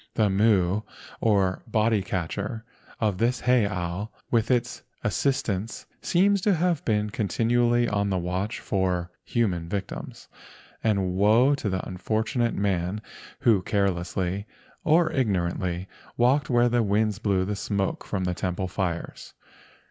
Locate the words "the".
0.15-0.31, 8.09-8.17, 11.69-11.87, 16.67-16.81, 17.45-17.55, 18.23-18.33